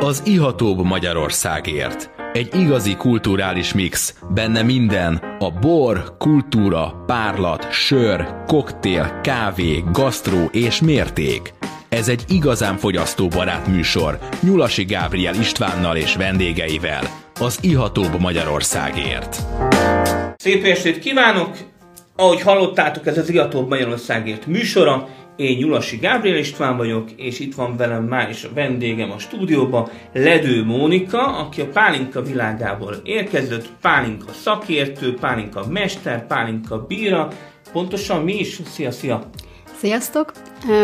[0.00, 2.10] Az ihatóbb Magyarországért.
[2.32, 10.80] Egy igazi kulturális mix, benne minden, a bor, kultúra, párlat, sör, koktél, kávé, gasztró és
[10.80, 11.52] mérték.
[11.88, 17.02] Ez egy igazán fogyasztóbarát műsor, Nyulasi Gábriel Istvánnal és vendégeivel.
[17.40, 19.36] Az ihatóbb Magyarországért.
[20.36, 21.56] Szép estét kívánok!
[22.16, 25.08] Ahogy hallottátok, ez az Ihatóbb Magyarországért műsora.
[25.38, 29.88] Én Nyulasi Gábriel István vagyok, és itt van velem már is a vendégem a stúdióban,
[30.12, 37.28] Ledő Mónika, aki a pálinka világából érkezett, pálinka szakértő, pálinka mester, pálinka bíra.
[37.72, 38.60] Pontosan mi is?
[38.64, 39.30] Szia, szia!
[39.76, 40.32] Sziasztok!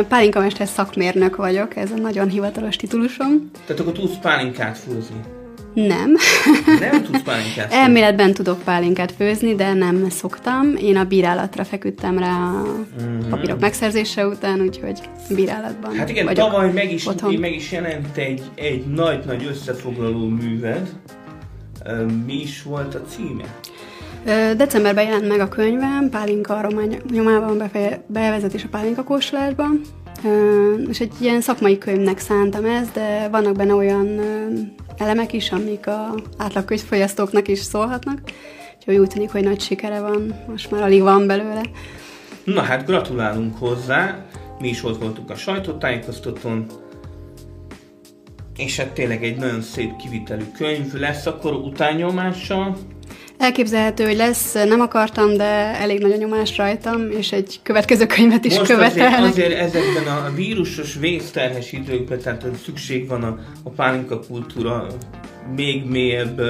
[0.08, 3.50] Pálinka mester szakmérnök vagyok, ez a nagyon hivatalos titulusom.
[3.66, 5.20] Tehát akkor tudsz pálinkát főzni?
[5.74, 6.16] Nem.
[6.80, 7.76] Nem tudsz pálinkát főzni?
[7.76, 10.76] Elméletben tudok pálinkát főzni, de nem szoktam.
[10.76, 13.28] Én a bírálatra feküdtem rá a Mhm.
[13.30, 17.34] papírok megszerzése után, úgyhogy bírálatban Hát igen, vagyok tavaly meg is, otthon.
[17.34, 20.88] meg is jelent egy, egy nagy-nagy összefoglaló műved.
[22.26, 23.44] Mi is volt a címe?
[24.56, 30.03] Decemberben jelent meg a könyvem, Pálinka aromány nyomában befe- bevezetés a pálinka kóstolásban, Ö,
[30.88, 34.20] és egy ilyen szakmai könyvnek szántam ezt, de vannak benne olyan
[34.96, 38.20] elemek is, amik a átlag közfogyasztóknak is szólhatnak,
[38.76, 41.60] úgyhogy úgy tűnik, hogy nagy sikere van, most már alig van belőle.
[42.44, 44.26] Na hát gratulálunk hozzá,
[44.58, 46.66] mi is ott voltunk a sajtótájékoztatón,
[48.56, 52.76] és hát tényleg egy nagyon szép kivitelű könyv lesz akkor utányomással.
[53.44, 55.44] Elképzelhető, hogy lesz, nem akartam, de
[55.80, 59.30] elég nagy a nyomás rajtam, és egy következő könyvet is Most azért, követelnek.
[59.30, 64.86] azért ezekben a vírusos, vészterhes időkben, tehát hogy szükség van a, a pálinka kultúra
[65.56, 66.42] még mélyebb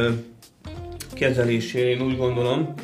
[1.14, 2.74] kezelésére, én úgy gondolom.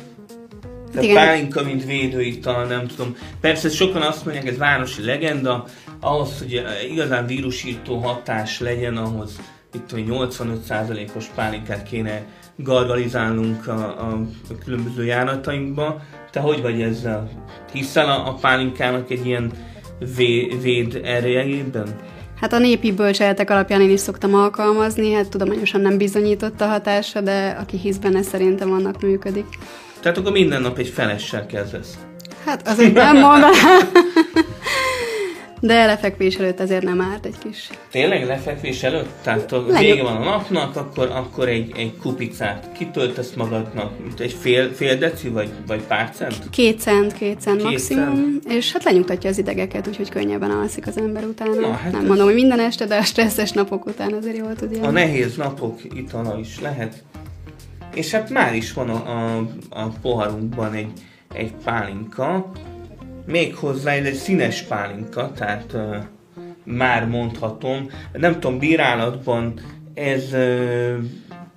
[0.91, 1.15] Tehát Igen.
[1.15, 3.15] pálinka, mint védőital, nem tudom.
[3.41, 5.65] Persze sokan azt mondják, ez városi legenda,
[5.99, 9.39] ahhoz, hogy igazán vírusírtó hatás legyen, ahhoz
[9.73, 12.25] itt tudom, 85%-os pálinkát kéne
[12.63, 16.01] gargalizálnunk a, a, a különböző járatainkba.
[16.31, 17.29] Te hogy vagy ezzel?
[17.71, 19.51] Hiszel a, a pálinkának egy ilyen
[20.15, 21.87] vé, véd erejében?
[22.41, 27.21] Hát a népi bölcseletek alapján én is szoktam alkalmazni, hát tudományosan nem bizonyított a hatása,
[27.21, 29.45] de aki hisz benne szerintem annak működik.
[29.99, 31.97] Tehát akkor minden nap egy felessel kezdesz.
[32.45, 33.89] Hát azért nem mondanám.
[35.63, 37.69] De lefekvés előtt azért nem árt egy kis.
[37.91, 39.09] Tényleg lefekvés előtt?
[39.23, 44.73] Tehát a vége van a napnak, akkor, akkor egy, egy kupicát kitöltesz magadnak, egy fél,
[44.73, 46.49] fél deci, vagy, vagy pár cent?
[46.49, 50.97] Két cent, két cent Két maximum, és hát lenyugtatja az idegeket, úgyhogy könnyebben alszik az
[50.97, 51.59] ember utána.
[51.59, 54.55] Na, hát nem ez- mondom, hogy minden este, de a stresszes napok után azért jól
[54.55, 54.83] tudja.
[54.83, 57.03] A nehéz napok itala is lehet.
[57.93, 60.91] És hát már is van a, a, a poharunkban egy,
[61.33, 62.51] egy pálinka,
[63.25, 65.95] méghozzá egy, egy színes pálinka, tehát uh,
[66.63, 67.89] már mondhatom.
[68.13, 69.53] Nem tudom, bírálatban
[69.93, 70.95] ez uh,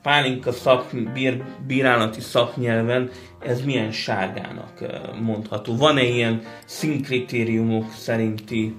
[0.03, 3.11] pálinka szak, bír, bírálati szaknyelven
[3.47, 5.77] ez milyen sárgának uh, mondható?
[5.77, 8.77] Van-e ilyen színkritériumok szerinti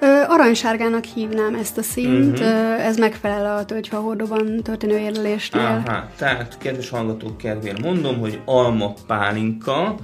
[0.00, 2.48] Ö, aranysárgának hívnám ezt a színt, Mhm.
[2.48, 2.86] uh-huh.
[2.86, 5.82] ez megfelel a tölgyfahordóban történő érlelésnél.
[5.86, 9.94] Aha, tehát kedves hallgatók kedvéért mondom, hogy alma pálinka,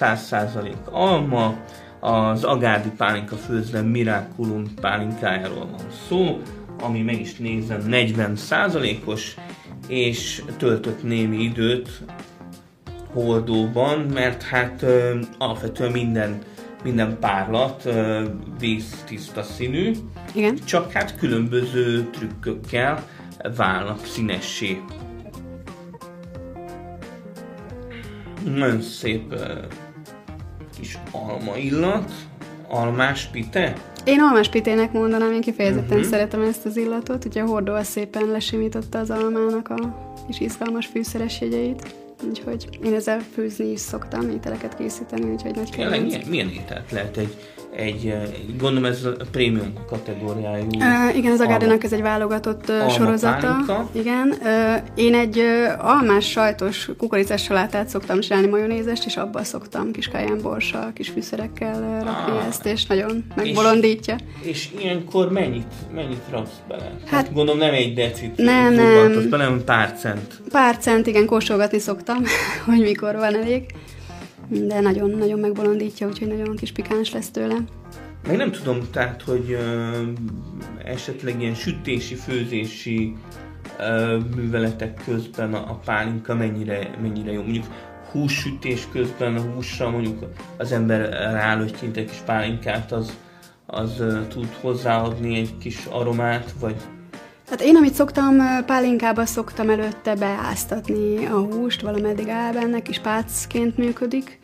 [0.00, 1.56] 100% alma,
[2.00, 6.40] az agádi pálinka főzve Miraculum pálinkájáról van szó,
[6.80, 9.34] ami meg is nézem 40%-os,
[9.88, 11.88] és töltött némi időt
[13.12, 16.38] hordóban, mert hát ö, alapvetően minden,
[16.82, 18.24] minden párlat ö,
[18.58, 19.92] víztiszta színű,
[20.34, 20.58] Igen.
[20.64, 23.06] csak hát különböző trükkökkel
[23.56, 24.80] válnak színessé.
[28.54, 29.34] Nagyon szép
[30.78, 32.12] kis alma illat,
[32.68, 33.72] almás pite.
[34.04, 36.10] Én almás pitének mondanám, én kifejezetten uh-huh.
[36.10, 40.86] szeretem ezt az illatot, ugye a hordó az szépen lesimította az almának a kis izgalmas
[40.86, 41.94] fűszeres jegyeit.
[42.28, 46.04] Úgyhogy én ezzel főzni is szoktam, ételeket készíteni, úgyhogy nagy kedvenc.
[46.04, 47.36] milyen, milyen ételt lehet egy,
[47.76, 48.22] egy, eh,
[48.58, 50.64] gondolom ez a prémium kategóriájú.
[50.66, 53.46] Uh, igen, az Agárdának ez egy válogatott uh, sorozata.
[53.46, 53.88] pálinka.
[53.92, 54.34] Igen.
[54.42, 60.10] Uh, én egy uh, almás sajtos kukoricás salátát szoktam csinálni, majonézest, és abban szoktam kis
[60.42, 62.46] borssal, kis fűszerekkel uh, rakni Ah.
[62.48, 64.16] ezt, és nagyon megbolondítja.
[64.42, 66.82] És ilyenkor mennyit, mennyit raksz bele?
[67.04, 69.28] Hát, Hát- gondolom nem egy decit Nem, nem.
[69.30, 70.40] bele, hanem pár cent.
[70.50, 72.22] Pár cent, igen, kóstolgatni szoktam,
[72.66, 73.64] hogy mikor van elég.
[74.48, 77.56] De nagyon-nagyon megbolondítja, úgyhogy nagyon kis pikáns lesz tőle.
[78.26, 80.02] Meg nem tudom, tehát, hogy ö,
[80.84, 83.16] esetleg ilyen sütési, főzési
[83.78, 87.42] ö, műveletek közben a, a pálinka mennyire, mennyire jó.
[87.42, 87.66] Mondjuk
[88.10, 90.24] hússütés közben a húsra mondjuk
[90.56, 93.16] az ember rálötyint egy kis pálinkát, az,
[93.66, 96.76] az ö, tud hozzáadni egy kis aromát, vagy
[97.50, 103.76] Hát én, amit szoktam, pálinkába szoktam előtte beáztatni a húst, valameddig áll benne, kis pácként
[103.76, 104.38] működik,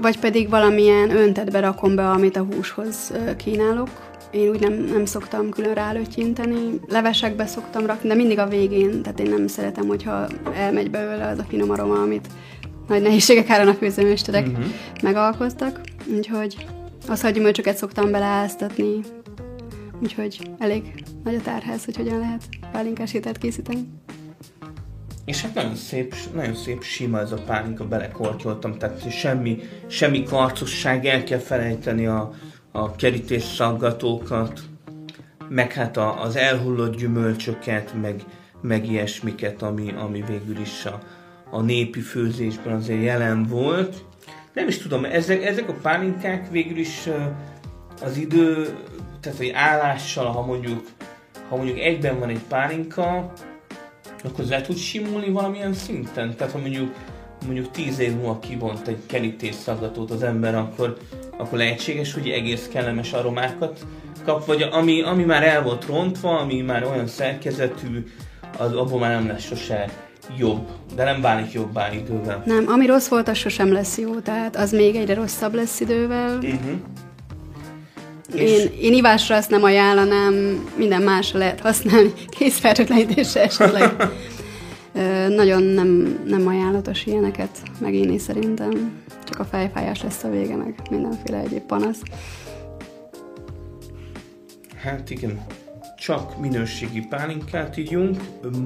[0.00, 3.88] vagy pedig valamilyen öntet berakom be, amit a húshoz kínálok.
[4.30, 9.20] Én úgy nem, nem szoktam külön rálötyinteni, levesekbe szoktam rakni, de mindig a végén, tehát
[9.20, 12.26] én nem szeretem, hogyha elmegy belőle az a finom aroma, amit
[12.88, 14.64] nagy nehézségek áron a főzőmesterek uh-huh.
[15.02, 15.80] megalkoztak.
[16.16, 16.66] Úgyhogy
[17.08, 19.00] az, hogy gyümölcsöket szoktam beleáztatni,
[20.02, 23.88] úgyhogy elég nagy a tárház, hogy hogyan lehet pálinkás ételt készíteni.
[25.24, 31.04] És hát nagyon szép, nagyon szép sima ez a pálinka, belekortyoltam, tehát semmi, semmi karcosság,
[31.04, 32.32] el kell felejteni a,
[32.72, 34.60] a kerítés szaggatókat,
[35.48, 38.22] meg hát a, az elhullott gyümölcsöket, meg,
[38.62, 41.00] meg ilyesmiket, ami, ami végül is a,
[41.50, 44.04] a népi főzésben azért jelen volt.
[44.52, 47.08] Nem is tudom, ezek, ezek a pálinkák végül is
[48.02, 48.74] az idő,
[49.26, 50.86] tehát hogy állással, ha mondjuk,
[51.48, 53.32] ha mondjuk egyben van egy pálinka,
[54.24, 56.34] akkor le tud simulni valamilyen szinten?
[56.36, 56.94] Tehát ha mondjuk,
[57.44, 60.96] mondjuk tíz év múlva kibont egy kerítés szaggatót az ember, akkor,
[61.36, 63.86] akkor lehetséges, hogy egész kellemes aromákat
[64.24, 68.06] kap, vagy ami, ami már el volt rontva, ami már olyan szerkezetű,
[68.58, 69.90] az abból már nem lesz sose
[70.38, 72.42] jobb, de nem válik jobbá idővel.
[72.44, 76.36] Nem, ami rossz volt, az sosem lesz jó, tehát az még egyre rosszabb lesz idővel.
[76.36, 76.80] Uh-huh.
[78.36, 80.34] Én, én ivásra azt nem ajánlanám,
[80.76, 84.10] minden másra lehet használni, készfertőtlenítésre esetleg.
[85.28, 89.02] Nagyon nem, nem ajánlatos ilyeneket megírni szerintem.
[89.24, 92.00] Csak a fejfájás lesz a vége, meg mindenféle egyéb panasz.
[94.82, 95.46] Hát igen,
[95.98, 98.16] csak minőségi pálinkát ígyunk,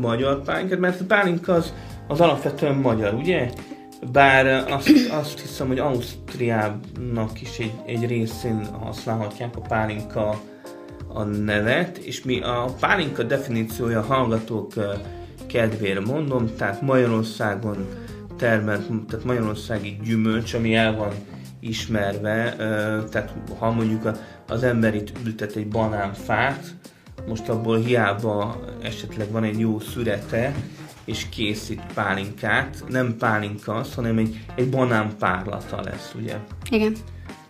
[0.00, 1.72] magyar pálinkát, mert a pálinka az,
[2.08, 3.50] az alapvetően magyar, ugye?
[4.12, 10.40] Bár azt, azt hiszem, hogy Ausztriának is egy, egy részén használhatják a pálinka
[11.08, 14.72] a nevet, és mi a pálinka definíciója hallgatók
[15.46, 17.86] kedvére mondom, tehát Magyarországon
[18.36, 21.12] termelt, tehát Magyarországi gyümölcs, ami el van
[21.60, 22.54] ismerve,
[23.10, 24.10] tehát ha mondjuk
[24.48, 26.74] az ember itt ültet egy banánfát,
[27.28, 30.54] most abból hiába esetleg van egy jó szürete,
[31.04, 36.36] és készít pálinkát, nem pálinka az, hanem egy, egy banán párlata lesz, ugye?
[36.70, 36.96] Igen.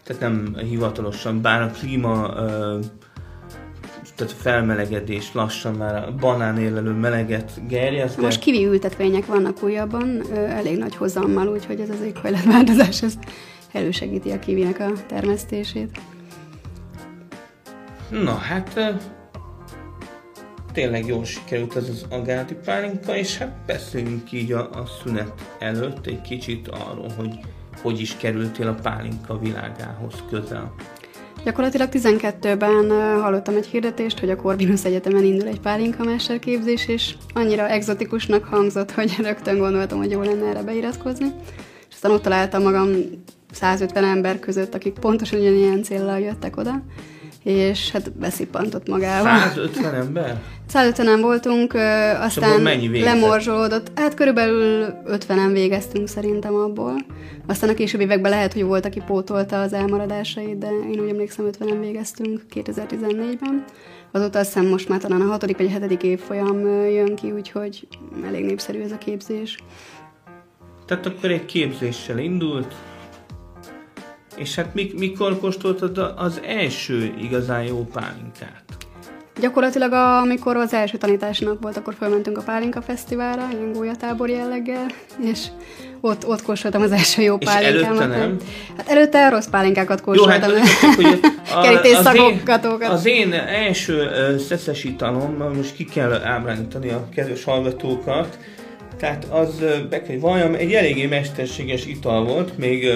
[0.03, 2.35] Tehát nem hivatalosan, bár a klíma
[4.21, 8.15] tehát a felmelegedés lassan már a banán élelő meleget gerjez.
[8.15, 8.23] De...
[8.23, 13.15] Most kivi ültetvények vannak újabban, elég nagy hozammal, úgyhogy ez az éghajlatváltozás ez
[13.73, 16.01] elősegíti a kivinek a termesztését.
[18.11, 18.81] Na hát
[20.73, 26.07] tényleg jól sikerült ez az agáti pálinka, és hát beszéljünk így a, a szünet előtt
[26.07, 27.39] egy kicsit arról, hogy
[27.83, 30.75] hogy is kerültél a pálinka világához közel.
[31.45, 32.91] Gyakorlatilag 12-ben
[33.21, 38.91] hallottam egy hirdetést, hogy a Corvinus Egyetemen indul egy pálinka mesterképzés, és annyira egzotikusnak hangzott,
[38.91, 41.27] hogy rögtön gondoltam, hogy jó lenne erre beiratkozni.
[41.89, 42.89] És aztán ott találtam magam
[43.53, 46.83] 150 ember között, akik pontosan ugyanilyen célral jöttek oda,
[47.45, 49.39] és hát beszippantott magával.
[49.39, 50.41] 150 ember?
[50.73, 51.75] 150-en voltunk,
[52.21, 53.91] aztán lemorzsolódott.
[53.95, 56.95] Hát körülbelül 50-en végeztünk szerintem abból.
[57.47, 61.49] Aztán a későbbi években lehet, hogy volt, aki pótolta az elmaradásait, de én úgy emlékszem,
[61.51, 63.65] 50-en végeztünk 2014-ben.
[64.13, 67.89] Azóta azt hiszem most már talán a hatodik vagy a hetedik évfolyam jön ki, úgyhogy
[68.27, 69.59] elég népszerű ez a képzés.
[70.87, 72.75] Tehát akkor egy képzéssel indult,
[74.41, 78.65] és hát mikor kóstoltad az első igazán jó pálinkát?
[79.41, 79.93] Gyakorlatilag
[80.23, 84.87] amikor az első tanításnak volt, akkor fölmentünk a Pálinka Fesztiválra, ilyen gólyatábor jelleggel,
[85.23, 85.47] és
[86.01, 87.95] ott, ott kóstoltam az első jó pálinkámat.
[87.95, 88.37] És előtte nem?
[88.77, 90.51] Hát előtte rossz pálinkákat kóstoltam.
[90.51, 92.41] Jó, hát, az, az, én,
[92.81, 98.39] az én első uh, szeszes italom, most ki kell ábránítani a kedves hallgatókat,
[98.99, 102.89] tehát az, be kell valljam, egy eléggé mesterséges ital volt, még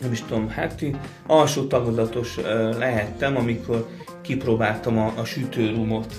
[0.00, 0.84] nem is tudom, hát
[1.26, 2.36] alsó tagozatos
[2.78, 3.88] lehettem, amikor
[4.20, 6.14] kipróbáltam a, a sütőrumot.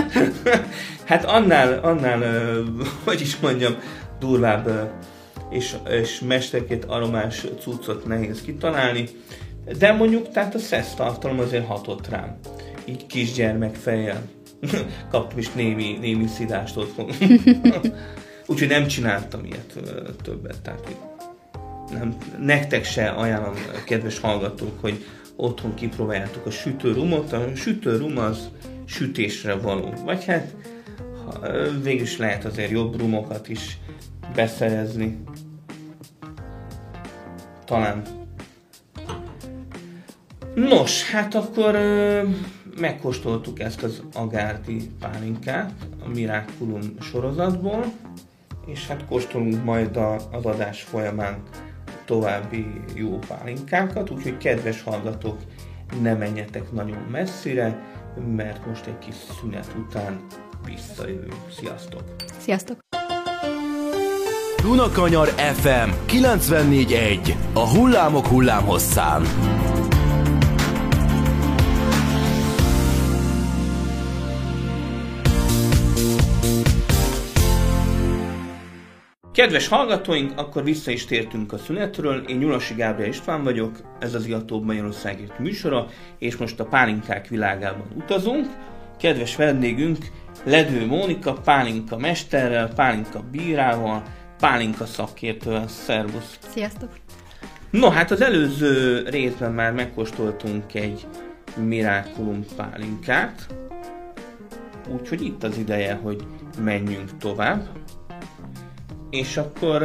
[1.04, 2.22] hát annál, annál,
[3.04, 3.74] hogy is mondjam,
[4.18, 4.92] durvább
[5.50, 9.08] és, és mesterkét aromás cuccot nehéz kitalálni,
[9.78, 12.38] de mondjuk tehát a szesz tartalom azért hatott rám.
[12.84, 14.22] Így kisgyermek fejjel.
[15.10, 17.10] Kaptam is némi, némi szidást otthon.
[18.46, 19.78] Úgyhogy nem csináltam ilyet
[20.22, 20.60] többet.
[20.62, 21.11] Tehát
[21.92, 23.54] nem, nektek se ajánlom,
[23.86, 25.04] kedves hallgatók, hogy
[25.36, 27.32] otthon kipróbáljátok a sütőrumot.
[27.32, 28.48] A sütőrum az
[28.84, 29.94] sütésre való.
[30.04, 30.54] Vagy hát
[31.82, 33.78] végül is lehet azért jobb rumokat is
[34.34, 35.22] beszerezni.
[37.64, 38.02] Talán.
[40.54, 42.22] Nos, hát akkor ö,
[42.80, 45.72] megkóstoltuk ezt az agárdi pálinkát
[46.04, 47.84] a Miraculum sorozatból,
[48.66, 51.42] és hát kóstolunk majd a, az adás folyamán
[52.04, 55.38] további jó pálinkákat, úgyhogy kedves hallgatók,
[56.02, 57.82] ne menjetek nagyon messzire,
[58.36, 60.20] mert most egy kis szünet után
[60.64, 61.36] visszajövünk.
[61.58, 62.02] Sziasztok!
[62.38, 62.78] Sziasztok!
[64.62, 69.22] Dunakanyar FM 94.1 A hullámok hullámhosszán.
[79.32, 82.22] Kedves hallgatóink, akkor vissza is tértünk a szünetről.
[82.26, 85.86] Én Nyulasi Gábriel István vagyok, ez az Iatóbb Magyarországért műsora,
[86.18, 88.46] és most a pálinkák világában utazunk.
[88.98, 89.98] Kedves vendégünk
[90.44, 94.02] Ledő Mónika, pálinka mesterrel, pálinka bírával,
[94.38, 95.68] pálinka szakértővel.
[95.68, 96.38] Szervusz!
[96.48, 96.90] Sziasztok!
[97.70, 101.06] No, hát az előző részben már megkóstoltunk egy
[101.56, 103.46] Miraculum pálinkát,
[104.88, 106.24] úgyhogy itt az ideje, hogy
[106.64, 107.68] menjünk tovább.
[109.12, 109.82] És akkor,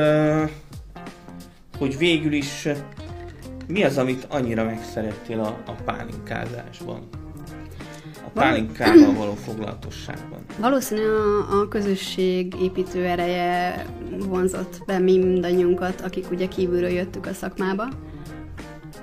[1.77, 2.67] hogy végül is
[3.67, 7.07] mi az, amit annyira megszerettél a, a pálinkázásban?
[8.25, 10.39] A pálinkával való foglalatosságban.
[10.59, 13.85] Valószínűleg a, a közösség építő ereje
[14.17, 17.87] vonzott be mindannyiunkat, akik ugye kívülről jöttük a szakmába.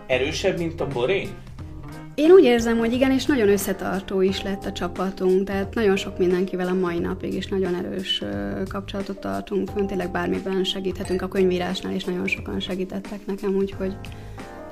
[0.06, 1.28] Erősebb, mint a boré?
[2.14, 6.18] Én úgy érzem, hogy igen, és nagyon összetartó is lett a csapatunk, tehát nagyon sok
[6.18, 8.22] mindenkivel a mai napig is nagyon erős
[8.68, 13.96] kapcsolatot tartunk, fönn tényleg bármiben segíthetünk, a könyvírásnál is nagyon sokan segítettek nekem, úgyhogy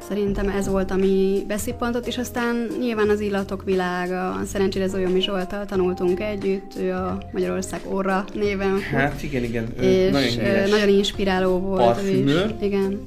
[0.08, 6.20] szerintem ez volt, ami beszippantott, és aztán nyilván az illatok világa, szerencsére Zolyomi Zsoltal tanultunk
[6.20, 8.80] együtt, ő a Magyarország Orra néven.
[8.80, 11.84] Hát igen, igen, és nagyon, nagyon inspiráló volt.
[11.84, 12.54] Parfümőr.
[12.60, 13.00] Igen.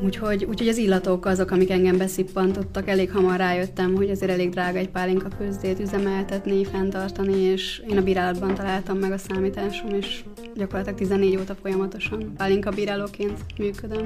[0.00, 2.88] Úgyhogy, úgyhogy az illatok azok, amik engem beszippantottak.
[2.88, 8.02] Elég hamar rájöttem, hogy azért elég drága egy pálinka főzdét üzemeltetni, fenntartani, és én a
[8.02, 10.24] bírálatban találtam meg a számításom, és
[10.54, 14.04] gyakorlatilag 14 óta folyamatosan pálinka bírálóként működöm.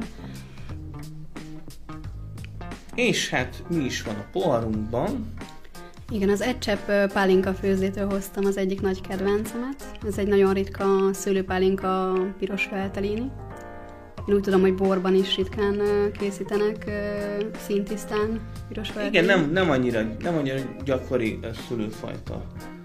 [2.95, 5.35] És hát mi is van a poharunkban?
[6.11, 9.99] Igen, az egy csepp pálinka főzdétől hoztam az egyik nagy kedvencemet.
[10.07, 13.31] Ez egy nagyon ritka szőlőpálinka piros feltelini.
[14.31, 15.83] Én úgy tudom, hogy borban is ritkán
[16.19, 19.17] készítenek ö, színtisztán piros feltelini.
[19.17, 22.43] Igen, nem, nem, annyira, nem annyira gyakori a szülőfajta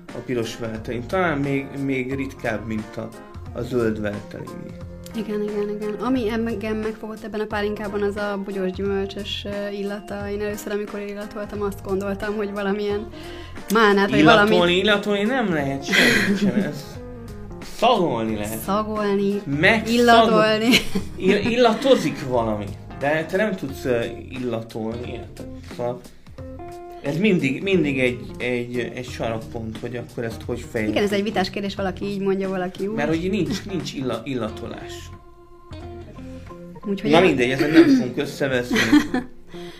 [0.07, 1.07] a piros veltein.
[1.07, 3.09] Talán még, még ritkább, mint a,
[3.53, 4.71] a zöld veltelini.
[5.15, 5.93] Igen, igen, igen.
[5.93, 10.29] Ami engem megfogott ebben a pálinkában, az a bogyós gyümölcsös illata.
[10.29, 13.07] Én először, amikor illatoltam, azt gondoltam, hogy valamilyen
[13.73, 17.03] mánát, vagy Illatolni, valami illatolni nem lehet semmit sem, ez
[17.75, 18.59] szagolni lehet.
[18.59, 20.69] szagolni, Meg illatolni.
[21.17, 22.65] Ill- illatozik valami,
[22.99, 23.87] de te nem tudsz
[24.29, 25.45] illatolni, érted?
[25.75, 26.01] Szóval
[27.01, 30.95] ez mindig, mindig egy, egy, egy sarokpont, hogy akkor ezt hogy fejlődik.
[30.95, 32.95] Igen, ez egy vitás kérdés, valaki így mondja, valaki úgy.
[32.95, 35.09] Mert hogy nincs, nincs illa, illatolás.
[36.87, 38.77] Úgyhogy Na mindegy, ezen nem fogunk összeveszni.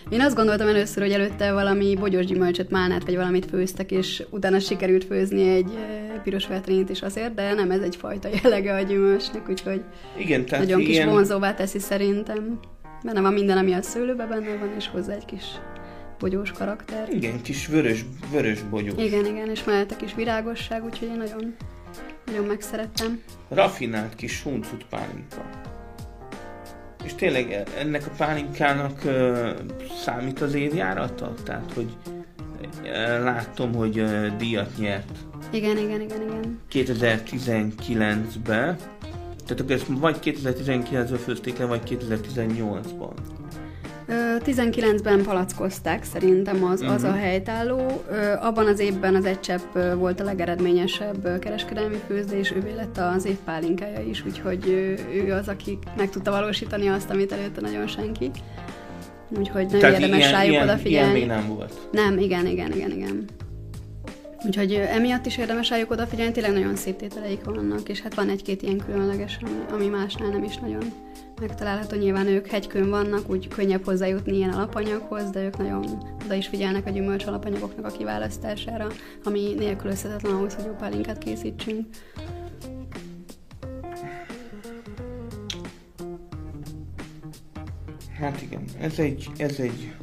[0.10, 4.60] Én azt gondoltam először, hogy előtte valami bogyós gyümölcsöt, mánát vagy valamit főztek, és utána
[4.60, 5.72] sikerült főzni egy
[6.22, 9.84] piros feltrényt is azért, de nem ez egy fajta jellege a gyümölcsnek, úgyhogy
[10.18, 12.60] Igen, tehát nagyon kis ilyen, vonzóvá teszi szerintem.
[13.04, 15.44] Benne van minden, ami a szőlőben benne van, és hozzá egy kis
[16.20, 17.08] bogyós karakter.
[17.14, 19.02] igen, kis vörös, vörös bogyó.
[19.02, 21.56] Igen, igen, és mellette kis virágosság, úgyhogy én nagyon,
[22.26, 23.22] nagyon megszerettem.
[23.50, 25.50] Rafinált kis huncut pálinka.
[27.04, 29.50] És tényleg ennek a pálinkának ö,
[30.06, 31.34] számít az évjárata?
[31.44, 31.96] Tehát, hogy
[32.84, 35.12] ö, láttam, hogy ö, díjat nyert
[35.56, 36.60] Igen, igen, igen, igen.
[36.72, 38.78] 2019-ben.
[39.46, 43.12] Tehát akkor ezt vagy 2019-ben főzték le, vagy 2018-ban.
[44.08, 44.14] Ö,
[44.46, 47.18] 19-ben palackozták szerintem az, az a Mhm.
[47.18, 48.04] helytálló.
[48.42, 53.26] Abban az évben az egy csepp volt a legeredményesebb kereskedelmi főzde, és ővé lett az
[53.26, 54.68] év pálinkája is, úgyhogy
[55.14, 58.32] ő az, aki meg tudta valósítani azt, amit előtte nagyon senki.
[59.38, 61.18] Úgyhogy nagyon érdemes ilyen, rájuk ilyen, odafigyelni.
[61.20, 61.74] ilyen még nem volt.
[61.92, 63.26] Nem, igen, igen, igen, igen.
[64.44, 68.62] Úgyhogy emiatt is érdemes rájuk odafigyelni, tényleg nagyon szép tételeik vannak, és hát van egy-két
[68.62, 70.84] ilyen különleges, ami, ami másnál nem is nagyon
[71.40, 71.98] megtalálható.
[71.98, 75.86] Nyilván ők hegykön vannak, úgy könnyebb hozzájutni ilyen alapanyaghoz, de ők nagyon
[76.26, 78.88] oda is figyelnek a gyümölcs alapanyagoknak a kiválasztására,
[79.24, 81.86] ami nélkülözhetetlen ahhoz, hogy jó pálinkát készítsünk.
[88.20, 89.94] Hát igen, ez egy, ez egy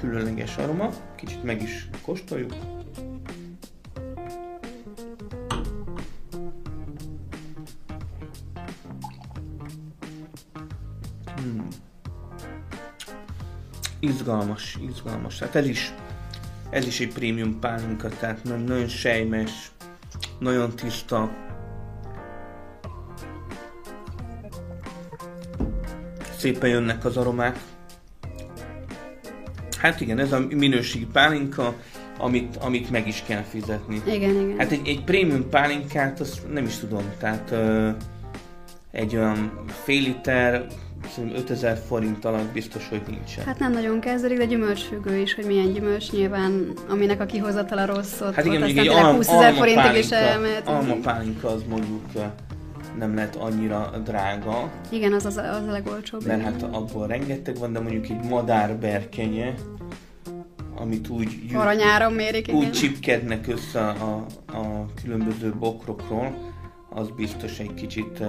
[0.00, 0.90] különleges aroma.
[1.16, 2.79] Kicsit meg is kóstoljuk.
[14.10, 15.38] Izgalmas, izgalmas.
[15.38, 15.94] Hát ez is,
[16.70, 19.70] ez is egy prémium pálinka, tehát nagyon sejmes,
[20.38, 21.30] nagyon tiszta.
[26.36, 27.58] Szépen jönnek az aromák.
[29.78, 31.74] Hát igen, ez a minőségi pálinka,
[32.18, 34.02] amit, amit meg is kell fizetni.
[34.06, 34.58] Igen, igen.
[34.58, 37.90] Hát egy, egy prémium pálinkát, azt nem is tudom, tehát ö,
[38.90, 40.66] egy olyan fél liter,
[41.10, 43.44] szerintem 5000 forint alatt biztos, hogy nincsen.
[43.44, 48.20] Hát nem nagyon kezdődik, de gyümölcsfüggő is, hogy milyen gyümölcs nyilván, aminek a kihozatala rossz
[48.20, 50.68] ott, Hát igen, mondjuk egy alma, 20 ezer forintig is elmehet.
[50.68, 52.20] almapálinka az mondjuk ö,
[52.98, 56.26] nem lehet annyira drága, Igen, az, az, az a legolcsóbb.
[56.26, 56.52] mert igen.
[56.52, 59.54] hát abból rengeteg van, de mondjuk egy madárberkenye,
[60.76, 62.60] amit úgy, Aranyáron mérik, igen.
[62.60, 66.34] úgy csipkednek össze a, a különböző bokrokról,
[66.88, 68.28] az biztos egy kicsit uh,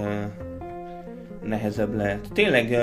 [1.44, 2.28] nehezebb lehet.
[2.32, 2.76] Tényleg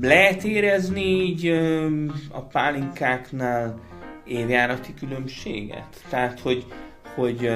[0.00, 1.90] lehet érezni így uh,
[2.30, 3.80] a pálinkáknál
[4.26, 6.04] évjárati különbséget?
[6.08, 6.66] Tehát, hogy,
[7.14, 7.50] hogy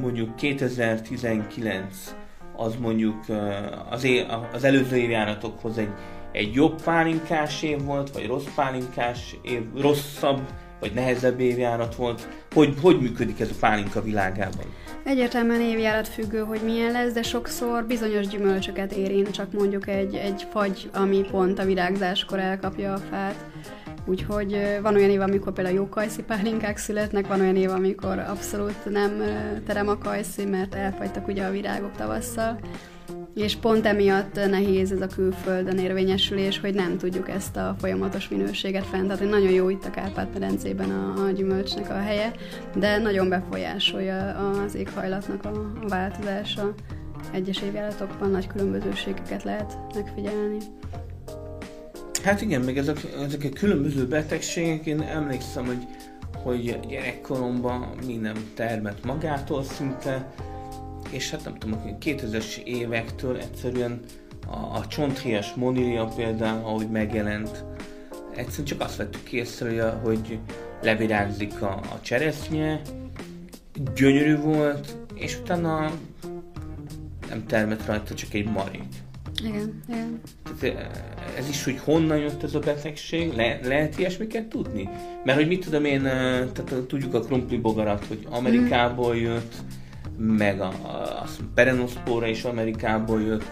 [0.00, 2.14] mondjuk 2019
[2.56, 3.24] az mondjuk
[3.90, 5.92] az, é- az előző évjáratokhoz egy,
[6.32, 10.40] egy jobb pálinkás év volt, vagy rossz pálinkás év, rosszabb,
[10.80, 12.28] vagy nehezebb évjárat volt.
[12.54, 14.64] Hogy, hogy működik ez a pálinka világában?
[15.04, 20.46] Egyértelműen évjárat függő, hogy milyen lesz, de sokszor bizonyos gyümölcsöket érint, csak mondjuk egy, egy
[20.50, 23.44] fagy, ami pont a virágzáskor elkapja a fát.
[24.04, 28.90] Úgyhogy van olyan év, amikor például jó kajszi pálinkák születnek, van olyan év, amikor abszolút
[28.90, 29.22] nem
[29.66, 32.58] terem a kajszi, mert elfagytak ugye a virágok tavasszal.
[33.34, 38.86] És pont emiatt nehéz ez a külföldön érvényesülés, hogy nem tudjuk ezt a folyamatos minőséget
[38.86, 39.30] fenntartani.
[39.30, 42.32] Nagyon jó itt a Kárpát-medencében a, a gyümölcsnek a helye,
[42.74, 44.28] de nagyon befolyásolja
[44.64, 45.48] az éghajlatnak a,
[45.82, 46.74] a változása.
[47.32, 50.58] Egyes évjáratokban nagy különbözőségeket lehet megfigyelni.
[52.22, 55.86] Hát igen, meg ezek, ezek a különböző betegségek, én emlékszem, hogy,
[56.42, 60.32] hogy gyerekkoromban minden termet magától szinte,
[61.10, 64.00] és hát nem tudom, a 2000-es évektől egyszerűen
[64.46, 67.64] a, a csonthéjas monília például, ahogy megjelent,
[68.34, 70.38] egyszerűen csak azt vettük észre, hogy
[70.82, 72.80] levirágzik a, a cseresznye,
[73.94, 75.92] gyönyörű volt, és utána
[77.28, 78.88] nem termett rajta csak egy marék.
[79.44, 80.20] Igen, igen.
[80.44, 84.88] Tehát eh, ez is, hogy honnan jött ez a betegség, Le, lehet ilyesmiket tudni?
[85.24, 89.54] Mert hogy mit tudom én, eh, tehát eh, tudjuk a krumpli bogarat, hogy Amerikából jött,
[90.22, 93.44] meg a, a, a perenospora is Amerikából jött,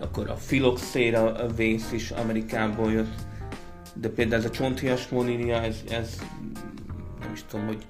[0.00, 3.14] akkor a filoxéra vész is Amerikából jött,
[3.94, 6.20] de például ez a csonthias monília, ez, ez
[7.20, 7.86] nem is tudom, hogy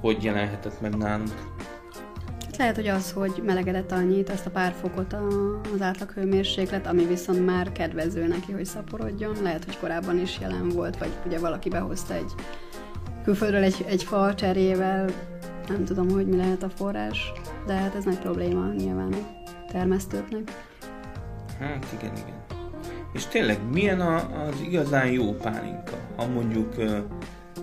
[0.00, 1.34] hogy jelenhetett meg nálunk.
[2.44, 6.86] Hát lehet, hogy az, hogy melegedett annyit, azt a pár fokot a- az átlag hőmérséklet,
[6.86, 9.36] ami viszont már kedvező neki, hogy szaporodjon.
[9.42, 12.32] Lehet, hogy korábban is jelen volt, vagy ugye valaki behozta egy
[13.24, 15.10] külföldről egy, egy fa cserével,
[15.68, 17.32] nem tudom, hogy mi lehet a forrás,
[17.66, 20.68] de hát ez nagy probléma nyilván a termesztőknek.
[21.58, 22.40] Hát igen, igen.
[23.12, 25.96] És tényleg, milyen a, az igazán jó pálinka?
[26.16, 26.98] Ha mondjuk ö,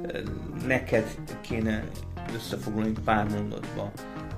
[0.01, 0.19] ö,
[0.67, 1.83] neked kéne
[2.35, 3.91] összefoglalni pár mondatba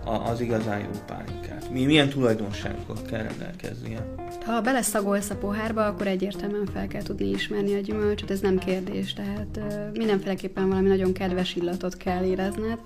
[0.06, 1.70] a, az igazán jó pálinkát.
[1.72, 4.16] Mi, milyen tulajdonságokkal kell rendelkeznie?
[4.46, 9.14] Ha beleszagolsz a pohárba, akkor egyértelműen fel kell tudni ismerni a gyümölcsöt, ez nem kérdés,
[9.14, 12.80] tehát ö, mindenféleképpen valami nagyon kedves illatot kell érezned.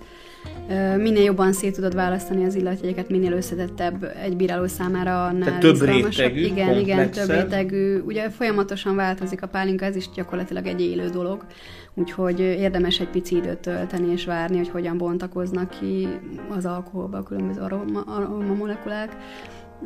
[0.98, 5.82] Minél jobban szét tudod választani az illatjegyeket, minél összetettebb egy bíráló számára, annál Tehát több
[5.82, 8.00] rétegű, Igen, igen, több rétegű.
[8.00, 11.46] Ugye folyamatosan változik a pálinka, ez is gyakorlatilag egy élő dolog,
[11.94, 16.08] úgyhogy érdemes egy pici időt tölteni és várni, hogy hogyan bontakoznak ki
[16.50, 19.18] az alkoholba a különböző aroma, aroma molekulák.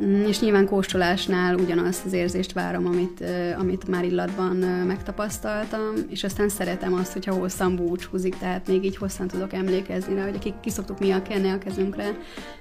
[0.04, 3.24] Mm, És nyilván kóstolásnál ugyanazt az érzést várom, amit,
[3.58, 9.26] amit már illatban megtapasztaltam, és aztán szeretem azt, hogyha hosszan búcsúzik, tehát még így hosszan
[9.28, 12.04] tudok emlékezni rá, hogy akik ki szoktuk mi a kenni a kezünkre.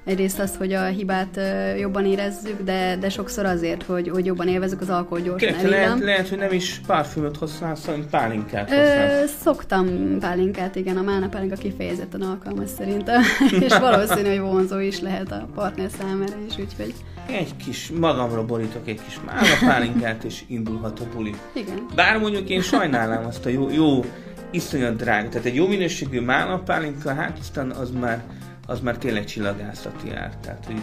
[0.03, 1.39] Egyrészt az, hogy a hibát
[1.79, 5.99] jobban érezzük, de, de sokszor azért, hogy, hogy jobban élvezzük az alkohol gyorsan Kérlek, lehet,
[5.99, 9.21] lehet, hogy nem is parfümöt használsz, hanem pálinkát használsz.
[9.21, 13.21] Ö, szoktam pálinkát, igen, a málna pálinka kifejezetten alkalmas szerintem,
[13.65, 16.93] és valószínű, hogy vonzó is lehet a partner számára is, úgyhogy
[17.27, 19.19] Egy kis, magamra borítok egy kis
[19.67, 21.35] pálinkát, és indulhat a buli.
[21.55, 21.85] igen.
[21.95, 24.05] Bár mondjuk én sajnálnám azt a jó, jó
[24.51, 25.29] iszonyat drága.
[25.29, 28.23] Tehát egy jó minőségű málnapálinka, hát aztán az már,
[28.67, 30.35] az már tényleg csillagászati ár.
[30.41, 30.81] Tehát, hogy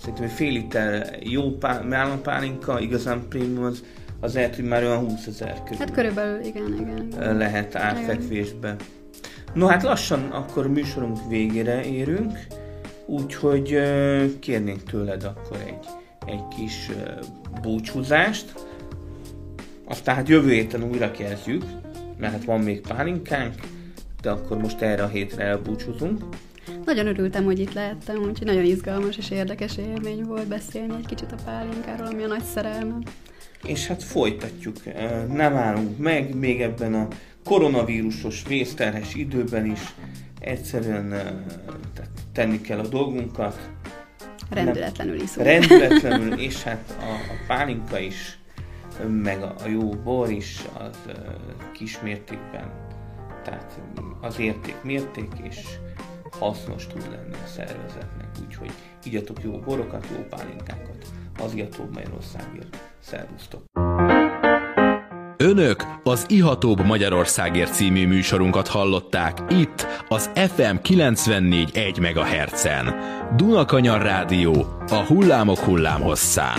[0.00, 3.84] szerintem egy fél liter jó pá- málnapálinka, igazán prémium, az,
[4.20, 7.08] az lehet, hogy már olyan 20 ezer körül Hát körülbelül igen, igen.
[7.12, 7.36] igen.
[7.36, 8.76] lehet árfekvésbe.
[9.54, 12.38] No hát lassan akkor műsorunk végére érünk,
[13.06, 13.80] úgyhogy
[14.38, 15.86] kérnénk tőled akkor egy,
[16.26, 16.90] egy kis
[17.62, 18.52] búcsúzást.
[19.84, 21.64] Aztán hát jövő héten újra kezdjük,
[22.18, 23.54] mert hát van még pálinkánk,
[24.22, 26.24] de akkor most erre a hétre elbúcsúzunk.
[26.84, 31.32] Nagyon örültem, hogy itt lehettem, úgyhogy nagyon izgalmas és érdekes élmény volt beszélni egy kicsit
[31.32, 33.02] a pálinkáról, ami a nagy szerelmem.
[33.62, 34.76] És hát folytatjuk,
[35.32, 37.08] nem állunk meg, még ebben a
[37.44, 39.80] koronavírusos vészterhes időben is
[40.46, 41.14] egyszerűen
[42.32, 43.70] tenni kell a dolgunkat.
[44.50, 45.46] Rendületlenül iszunk.
[45.46, 48.38] Rendületlenül, és hát a, a pálinka is,
[49.08, 50.98] meg a, a jó bor is az
[51.72, 52.70] kismértékben,
[53.44, 53.80] tehát
[54.20, 55.66] az érték mérték, és
[56.30, 58.28] hasznos tud lenni a szervezetnek.
[58.44, 58.70] Úgyhogy
[59.04, 61.06] igyatok jó borokat, jó pálinkákat.
[61.38, 62.94] Az Ihatóbb Magyarországért.
[62.98, 63.75] Szervusztok!
[65.46, 72.94] Önök az Ihatóbb Magyarországért című műsorunkat hallották itt az FM 94.1 MHz-en.
[73.36, 76.58] Dunakanyar Rádió a hullámok hullámhosszán.